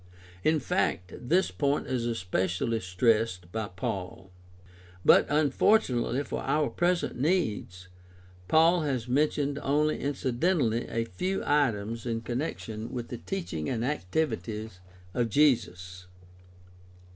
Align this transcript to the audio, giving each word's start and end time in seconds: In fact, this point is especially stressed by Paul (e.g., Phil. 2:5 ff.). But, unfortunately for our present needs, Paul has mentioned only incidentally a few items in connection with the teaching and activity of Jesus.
In 0.43 0.59
fact, 0.59 1.13
this 1.15 1.51
point 1.51 1.85
is 1.85 2.07
especially 2.07 2.79
stressed 2.79 3.51
by 3.51 3.67
Paul 3.67 4.31
(e.g., 4.31 4.31
Phil. 4.33 4.55
2:5 4.55 4.63
ff.). 4.63 4.99
But, 5.05 5.27
unfortunately 5.29 6.23
for 6.23 6.41
our 6.41 6.71
present 6.71 7.19
needs, 7.21 7.87
Paul 8.47 8.81
has 8.81 9.07
mentioned 9.07 9.59
only 9.61 9.99
incidentally 9.99 10.87
a 10.89 11.05
few 11.05 11.43
items 11.45 12.07
in 12.07 12.21
connection 12.21 12.91
with 12.91 13.09
the 13.09 13.19
teaching 13.19 13.69
and 13.69 13.85
activity 13.85 14.71
of 15.13 15.29
Jesus. 15.29 16.07